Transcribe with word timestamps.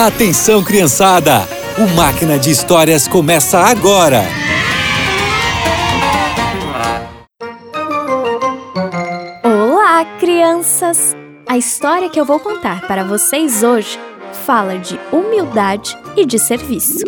Atenção, 0.00 0.62
criançada! 0.62 1.40
O 1.76 1.96
Máquina 1.96 2.38
de 2.38 2.52
Histórias 2.52 3.08
começa 3.08 3.58
agora! 3.58 4.22
Olá, 9.42 10.04
crianças! 10.20 11.16
A 11.48 11.58
história 11.58 12.08
que 12.08 12.20
eu 12.20 12.24
vou 12.24 12.38
contar 12.38 12.86
para 12.86 13.02
vocês 13.02 13.64
hoje 13.64 13.98
fala 14.46 14.78
de 14.78 15.00
humildade 15.10 15.98
e 16.16 16.24
de 16.24 16.38
serviço. 16.38 17.04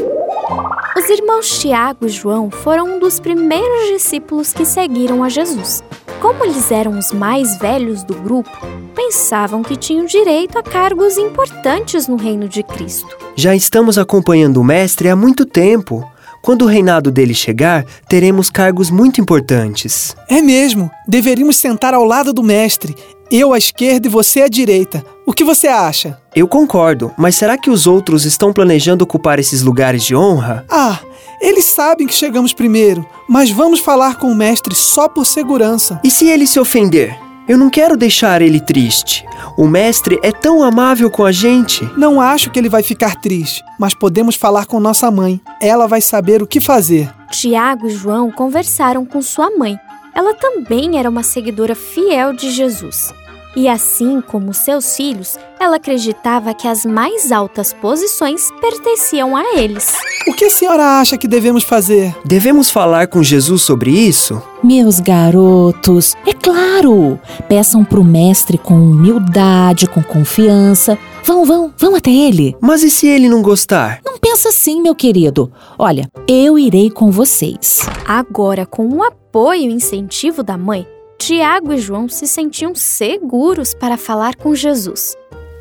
Os 0.96 1.08
irmãos 1.08 1.60
Tiago 1.60 2.06
e 2.06 2.08
João 2.08 2.50
foram 2.50 2.96
um 2.96 2.98
dos 2.98 3.20
primeiros 3.20 3.88
discípulos 3.88 4.52
que 4.52 4.64
seguiram 4.64 5.22
a 5.22 5.28
Jesus. 5.28 5.80
Como 6.20 6.44
eles 6.44 6.70
eram 6.70 6.98
os 6.98 7.12
mais 7.12 7.56
velhos 7.56 8.02
do 8.02 8.14
grupo, 8.14 8.50
pensavam 8.94 9.62
que 9.62 9.74
tinham 9.74 10.04
direito 10.04 10.58
a 10.58 10.62
cargos 10.62 11.16
importantes 11.16 12.06
no 12.06 12.16
reino 12.16 12.46
de 12.46 12.62
Cristo. 12.62 13.16
Já 13.34 13.56
estamos 13.56 13.96
acompanhando 13.96 14.60
o 14.60 14.64
Mestre 14.64 15.08
há 15.08 15.16
muito 15.16 15.46
tempo. 15.46 16.06
Quando 16.42 16.62
o 16.62 16.68
reinado 16.68 17.10
dele 17.10 17.32
chegar, 17.32 17.86
teremos 18.06 18.50
cargos 18.50 18.90
muito 18.90 19.18
importantes. 19.18 20.14
É 20.28 20.42
mesmo. 20.42 20.90
Deveríamos 21.08 21.56
sentar 21.56 21.94
ao 21.94 22.04
lado 22.04 22.34
do 22.34 22.42
mestre. 22.42 22.94
Eu 23.30 23.52
à 23.52 23.58
esquerda 23.58 24.06
e 24.06 24.10
você 24.10 24.42
à 24.42 24.48
direita. 24.48 25.04
O 25.24 25.32
que 25.32 25.44
você 25.44 25.68
acha? 25.68 26.18
Eu 26.34 26.48
concordo, 26.48 27.12
mas 27.16 27.36
será 27.36 27.56
que 27.56 27.70
os 27.70 27.86
outros 27.86 28.24
estão 28.24 28.52
planejando 28.52 29.04
ocupar 29.04 29.38
esses 29.38 29.62
lugares 29.62 30.02
de 30.02 30.16
honra? 30.16 30.64
Ah, 30.68 30.98
eles 31.40 31.64
sabem 31.64 32.06
que 32.06 32.14
chegamos 32.14 32.52
primeiro, 32.52 33.06
mas 33.28 33.50
vamos 33.50 33.80
falar 33.80 34.16
com 34.16 34.30
o 34.30 34.34
mestre 34.34 34.74
só 34.74 35.08
por 35.08 35.24
segurança. 35.24 36.00
E 36.04 36.10
se 36.10 36.28
ele 36.28 36.46
se 36.46 36.60
ofender? 36.60 37.18
Eu 37.48 37.58
não 37.58 37.70
quero 37.70 37.96
deixar 37.96 38.42
ele 38.42 38.60
triste. 38.60 39.24
O 39.56 39.66
mestre 39.66 40.20
é 40.22 40.30
tão 40.30 40.62
amável 40.62 41.10
com 41.10 41.24
a 41.24 41.32
gente. 41.32 41.82
Não 41.96 42.20
acho 42.20 42.50
que 42.50 42.58
ele 42.58 42.68
vai 42.68 42.82
ficar 42.82 43.16
triste, 43.16 43.64
mas 43.78 43.94
podemos 43.94 44.36
falar 44.36 44.66
com 44.66 44.78
nossa 44.78 45.10
mãe. 45.10 45.40
Ela 45.60 45.88
vai 45.88 46.00
saber 46.00 46.42
o 46.42 46.46
que 46.46 46.60
fazer. 46.60 47.12
Tiago 47.30 47.88
e 47.88 47.90
João 47.90 48.30
conversaram 48.30 49.04
com 49.04 49.20
sua 49.20 49.50
mãe. 49.50 49.76
Ela 50.14 50.34
também 50.34 50.98
era 50.98 51.08
uma 51.08 51.22
seguidora 51.22 51.74
fiel 51.74 52.32
de 52.32 52.50
Jesus. 52.50 53.12
E 53.56 53.68
assim 53.68 54.20
como 54.20 54.54
seus 54.54 54.96
filhos, 54.96 55.36
ela 55.58 55.76
acreditava 55.76 56.54
que 56.54 56.68
as 56.68 56.84
mais 56.84 57.32
altas 57.32 57.72
posições 57.72 58.48
pertenciam 58.60 59.36
a 59.36 59.56
eles. 59.56 59.92
O 60.28 60.34
que 60.34 60.44
a 60.44 60.50
senhora 60.50 61.00
acha 61.00 61.18
que 61.18 61.26
devemos 61.26 61.64
fazer? 61.64 62.14
Devemos 62.24 62.70
falar 62.70 63.08
com 63.08 63.22
Jesus 63.22 63.62
sobre 63.62 63.90
isso? 63.90 64.40
Meus 64.62 65.00
garotos, 65.00 66.14
é 66.26 66.32
claro! 66.32 67.18
Peçam 67.48 67.84
pro 67.84 68.04
mestre 68.04 68.56
com 68.56 68.74
humildade, 68.74 69.88
com 69.88 70.02
confiança. 70.02 70.96
Vão, 71.24 71.44
vão, 71.44 71.72
vão 71.76 71.94
até 71.96 72.10
ele. 72.10 72.56
Mas 72.60 72.82
e 72.82 72.90
se 72.90 73.06
ele 73.06 73.28
não 73.28 73.42
gostar? 73.42 74.00
Não 74.04 74.18
pensa 74.18 74.50
assim, 74.50 74.80
meu 74.80 74.94
querido. 74.94 75.52
Olha, 75.78 76.08
eu 76.28 76.58
irei 76.58 76.90
com 76.90 77.10
vocês. 77.10 77.80
Agora, 78.06 78.64
com 78.64 78.86
o 78.88 79.02
apoio 79.02 79.62
e 79.62 79.74
incentivo 79.74 80.42
da 80.42 80.56
mãe, 80.56 80.86
Tiago 81.20 81.70
e 81.74 81.78
João 81.78 82.08
se 82.08 82.26
sentiam 82.26 82.74
seguros 82.74 83.74
para 83.74 83.98
falar 83.98 84.36
com 84.36 84.54
Jesus. 84.54 85.14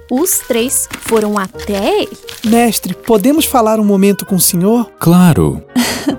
Os 0.10 0.40
três 0.48 0.88
foram 1.02 1.38
até 1.38 2.00
ele. 2.00 2.18
Mestre, 2.46 2.94
podemos 2.94 3.44
falar 3.44 3.78
um 3.78 3.84
momento 3.84 4.26
com 4.26 4.36
o 4.36 4.40
senhor? 4.40 4.90
Claro. 4.98 5.62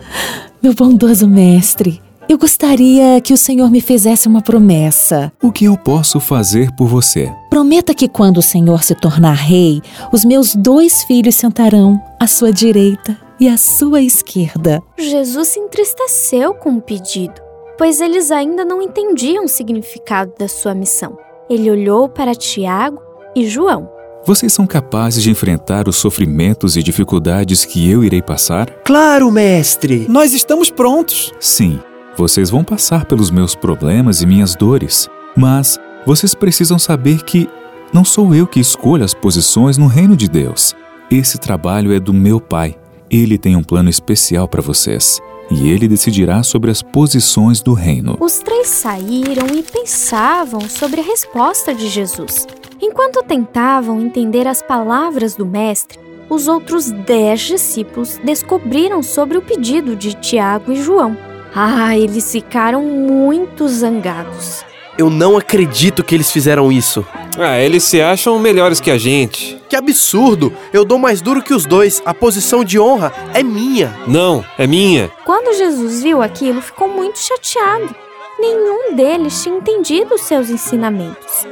Meu 0.62 0.74
bondoso 0.74 1.26
mestre, 1.26 2.02
eu 2.28 2.36
gostaria 2.36 3.18
que 3.22 3.32
o 3.32 3.36
senhor 3.36 3.70
me 3.70 3.80
fizesse 3.80 4.28
uma 4.28 4.42
promessa. 4.42 5.32
O 5.42 5.50
que 5.50 5.64
eu 5.64 5.76
posso 5.78 6.20
fazer 6.20 6.70
por 6.76 6.86
você? 6.86 7.32
Prometa 7.48 7.94
que 7.94 8.08
quando 8.08 8.36
o 8.36 8.42
senhor 8.42 8.84
se 8.84 8.94
tornar 8.94 9.32
rei, 9.32 9.80
os 10.12 10.22
meus 10.22 10.54
dois 10.54 11.02
filhos 11.04 11.34
sentarão 11.34 11.98
à 12.20 12.26
sua 12.26 12.52
direita 12.52 13.16
e 13.40 13.48
à 13.48 13.56
sua 13.56 14.02
esquerda. 14.02 14.82
Jesus 14.98 15.48
se 15.48 15.58
entristeceu 15.58 16.52
com 16.52 16.76
o 16.76 16.82
pedido, 16.82 17.40
pois 17.80 17.98
eles 17.98 18.30
ainda 18.30 18.62
não 18.62 18.82
entendiam 18.82 19.46
o 19.46 19.48
significado 19.48 20.34
da 20.38 20.46
sua 20.46 20.74
missão. 20.74 21.16
Ele 21.48 21.70
olhou 21.70 22.10
para 22.10 22.34
Tiago 22.34 23.00
e 23.34 23.48
João. 23.48 23.90
Vocês 24.22 24.52
são 24.52 24.66
capazes 24.66 25.22
de 25.22 25.30
enfrentar 25.30 25.88
os 25.88 25.96
sofrimentos 25.96 26.76
e 26.76 26.82
dificuldades 26.82 27.64
que 27.64 27.90
eu 27.90 28.04
irei 28.04 28.20
passar? 28.20 28.68
Claro, 28.84 29.30
mestre! 29.30 30.04
Nós 30.10 30.34
estamos 30.34 30.68
prontos. 30.68 31.32
Sim, 31.40 31.80
vocês 32.18 32.50
vão 32.50 32.62
passar 32.62 33.06
pelos 33.06 33.30
meus 33.30 33.54
problemas 33.54 34.20
e 34.20 34.26
minhas 34.26 34.54
dores, 34.54 35.08
mas 35.34 35.80
vocês 36.04 36.34
precisam 36.34 36.78
saber 36.78 37.22
que 37.24 37.48
não 37.94 38.04
sou 38.04 38.34
eu 38.34 38.46
que 38.46 38.60
escolho 38.60 39.04
as 39.04 39.14
posições 39.14 39.78
no 39.78 39.86
reino 39.86 40.14
de 40.14 40.28
Deus. 40.28 40.76
Esse 41.10 41.38
trabalho 41.38 41.94
é 41.94 41.98
do 41.98 42.12
meu 42.12 42.42
Pai. 42.42 42.76
Ele 43.10 43.38
tem 43.38 43.56
um 43.56 43.62
plano 43.62 43.88
especial 43.88 44.46
para 44.46 44.60
vocês 44.60 45.18
e 45.50 45.68
ele 45.68 45.88
decidirá 45.88 46.42
sobre 46.42 46.70
as 46.70 46.80
posições 46.80 47.60
do 47.60 47.72
reino. 47.72 48.16
Os 48.20 48.38
três 48.38 48.68
saíram 48.68 49.46
e 49.48 49.62
pensavam 49.62 50.60
sobre 50.68 51.00
a 51.00 51.04
resposta 51.04 51.74
de 51.74 51.88
Jesus. 51.88 52.46
Enquanto 52.80 53.22
tentavam 53.22 54.00
entender 54.00 54.46
as 54.46 54.62
palavras 54.62 55.34
do 55.34 55.44
Mestre, 55.44 55.98
os 56.30 56.46
outros 56.46 56.90
dez 56.90 57.40
discípulos 57.40 58.20
descobriram 58.22 59.02
sobre 59.02 59.36
o 59.36 59.42
pedido 59.42 59.96
de 59.96 60.14
Tiago 60.14 60.72
e 60.72 60.82
João. 60.82 61.16
Ah, 61.54 61.98
eles 61.98 62.30
ficaram 62.30 62.82
muito 62.84 63.68
zangados. 63.68 64.64
Eu 65.00 65.08
não 65.08 65.38
acredito 65.38 66.04
que 66.04 66.14
eles 66.14 66.30
fizeram 66.30 66.70
isso. 66.70 67.06
Ah, 67.38 67.58
eles 67.58 67.84
se 67.84 68.02
acham 68.02 68.38
melhores 68.38 68.80
que 68.80 68.90
a 68.90 68.98
gente. 68.98 69.58
Que 69.66 69.74
absurdo! 69.74 70.52
Eu 70.74 70.84
dou 70.84 70.98
mais 70.98 71.22
duro 71.22 71.42
que 71.42 71.54
os 71.54 71.64
dois. 71.64 72.02
A 72.04 72.12
posição 72.12 72.62
de 72.62 72.78
honra 72.78 73.10
é 73.32 73.42
minha. 73.42 73.96
Não, 74.06 74.44
é 74.58 74.66
minha. 74.66 75.10
Quando 75.24 75.56
Jesus 75.56 76.02
viu 76.02 76.20
aquilo, 76.20 76.60
ficou 76.60 76.86
muito 76.86 77.18
chateado. 77.18 77.94
Nenhum 78.38 78.94
deles 78.94 79.42
tinha 79.42 79.56
entendido 79.56 80.16
os 80.16 80.20
seus 80.20 80.50
ensinamentos. 80.50 81.46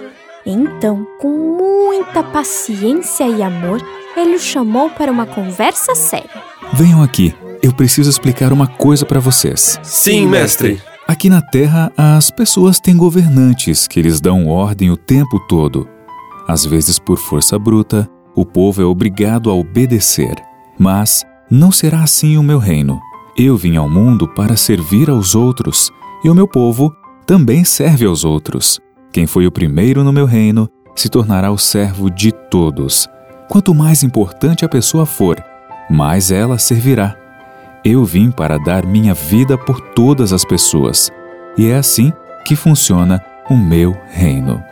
Então, 0.44 1.06
com 1.18 1.56
muita 1.58 2.22
paciência 2.22 3.26
e 3.26 3.42
amor, 3.42 3.80
ele 4.14 4.34
o 4.34 4.38
chamou 4.38 4.90
para 4.90 5.10
uma 5.10 5.24
conversa 5.24 5.94
séria. 5.94 6.42
Venham 6.74 7.02
aqui. 7.02 7.34
Eu 7.62 7.72
preciso 7.72 8.10
explicar 8.10 8.52
uma 8.52 8.66
coisa 8.66 9.06
para 9.06 9.20
vocês. 9.20 9.80
Sim, 9.82 10.26
mestre. 10.26 10.82
Aqui 11.08 11.30
na 11.30 11.40
Terra, 11.40 11.90
as 11.96 12.30
pessoas 12.30 12.78
têm 12.78 12.94
governantes 12.94 13.88
que 13.88 14.02
lhes 14.02 14.20
dão 14.20 14.46
ordem 14.46 14.90
o 14.90 14.96
tempo 14.96 15.40
todo. 15.48 15.88
Às 16.46 16.66
vezes, 16.66 16.98
por 16.98 17.16
força 17.16 17.58
bruta, 17.58 18.06
o 18.34 18.44
povo 18.44 18.82
é 18.82 18.84
obrigado 18.84 19.48
a 19.48 19.54
obedecer. 19.54 20.34
Mas 20.78 21.24
não 21.50 21.72
será 21.72 22.02
assim 22.02 22.36
o 22.36 22.42
meu 22.42 22.58
reino. 22.58 23.00
Eu 23.38 23.56
vim 23.56 23.76
ao 23.76 23.88
mundo 23.88 24.28
para 24.28 24.54
servir 24.54 25.08
aos 25.08 25.34
outros, 25.34 25.90
e 26.22 26.28
o 26.28 26.34
meu 26.34 26.46
povo 26.46 26.94
também 27.26 27.64
serve 27.64 28.04
aos 28.04 28.22
outros. 28.22 28.78
Quem 29.10 29.26
foi 29.26 29.46
o 29.46 29.52
primeiro 29.52 30.04
no 30.04 30.12
meu 30.12 30.26
reino 30.26 30.68
se 30.94 31.08
tornará 31.08 31.50
o 31.50 31.56
servo 31.56 32.10
de 32.10 32.32
todos. 32.32 33.08
Quanto 33.48 33.74
mais 33.74 34.02
importante 34.02 34.62
a 34.62 34.68
pessoa 34.68 35.06
for, 35.06 35.42
mais 35.88 36.30
ela 36.30 36.58
servirá. 36.58 37.16
Eu 37.90 38.04
vim 38.04 38.30
para 38.30 38.58
dar 38.58 38.84
minha 38.84 39.14
vida 39.14 39.56
por 39.56 39.80
todas 39.80 40.30
as 40.30 40.44
pessoas. 40.44 41.10
E 41.56 41.68
é 41.68 41.74
assim 41.74 42.12
que 42.44 42.54
funciona 42.54 43.24
o 43.48 43.56
meu 43.56 43.96
reino. 44.10 44.62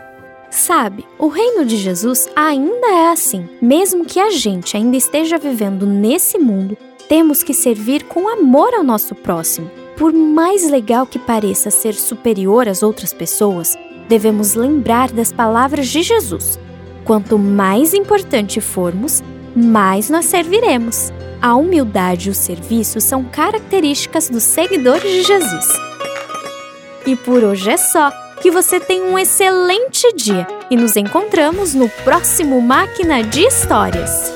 Sabe, 0.51 1.03
o 1.19 1.27
reino 1.29 1.65
de 1.65 1.79
Jesus 1.79 2.29
ainda 2.37 2.89
é 2.89 3.09
assim. 3.09 3.49
Mesmo 3.63 4.05
que 4.05 4.21
a 4.21 4.29
gente 4.29 4.77
ainda 4.77 4.99
esteja 4.99 5.39
vivendo 5.39 5.87
nesse 5.87 6.37
mundo, 6.37 6.77
temos 7.09 7.43
que 7.43 7.55
servir 7.55 8.05
com 8.05 8.29
amor 8.29 8.75
ao 8.75 8.85
nosso 8.85 9.15
próximo. 9.15 9.71
Por 9.97 10.13
mais 10.13 10.71
legal 10.71 11.07
que 11.07 11.19
pareça 11.19 11.71
ser 11.71 11.95
superior 11.95 12.69
às 12.69 12.83
outras 12.83 13.15
pessoas, 13.15 13.79
devemos 14.11 14.53
lembrar 14.53 15.11
das 15.11 15.33
palavras 15.33 15.89
de 15.89 16.03
Jesus. 16.03 16.61
Quanto 17.03 17.39
mais 17.39 17.95
importante 17.95 18.61
formos, 18.61 19.25
mais 19.57 20.11
nós 20.11 20.27
serviremos. 20.27 21.13
A 21.41 21.55
humildade 21.55 22.29
e 22.29 22.31
o 22.31 22.35
serviço 22.35 23.01
são 23.01 23.25
características 23.25 24.29
dos 24.29 24.43
seguidores 24.43 25.11
de 25.11 25.23
Jesus. 25.23 25.67
E 27.07 27.17
por 27.17 27.43
hoje 27.43 27.71
é 27.71 27.77
só. 27.77 28.11
Que 28.43 28.51
você 28.51 28.79
tenha 28.79 29.05
um 29.05 29.19
excelente 29.19 30.13
dia 30.15 30.47
e 30.71 30.77
nos 30.77 30.95
encontramos 30.95 31.73
no 31.73 31.89
próximo 32.05 32.61
Máquina 32.61 33.23
de 33.23 33.41
Histórias. 33.41 34.31